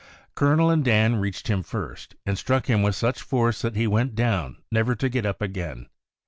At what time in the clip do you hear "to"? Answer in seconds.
4.95-5.09